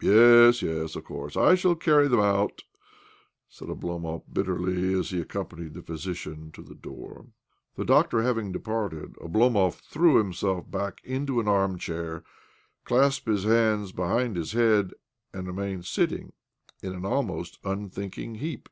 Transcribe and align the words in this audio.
"Yes, 0.00 0.62
yes. 0.62 0.94
Of 0.94 1.02
course 1.02 1.36
I 1.36 1.56
shall 1.56 1.74
carry 1.74 2.06
them 2.06 2.20
out!" 2.20 2.62
said 3.48 3.66
Oblomov 3.66 4.22
bitterly 4.32 4.94
as 4.94 5.10
he 5.10 5.20
accom 5.24 5.48
panied 5.48 5.74
the 5.74 5.82
physician 5.82 6.52
to 6.52 6.62
the 6.62 6.76
door, 6.76 7.26
The 7.74 7.84
doctor 7.84 8.22
having 8.22 8.52
departed, 8.52 9.14
Oblomov 9.16 9.80
threw 9.90 10.18
himself 10.18 10.70
back 10.70 11.00
into 11.02 11.40
an 11.40 11.48
arm 11.48 11.78
chair, 11.78 12.22
clasped 12.84 13.26
his 13.26 13.42
hands 13.42 13.90
behind 13.90 14.36
his 14.36 14.52
head, 14.52 14.94
and 15.32 15.48
remained 15.48 15.84
sitting 15.86 16.32
in 16.80 16.92
an 16.94 17.04
almost 17.04 17.58
unthinking 17.64 18.34
OBLOMOV 18.34 18.34
69 18.34 18.48
heap. 18.48 18.68